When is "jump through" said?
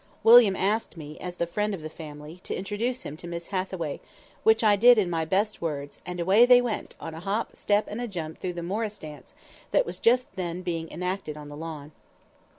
8.07-8.53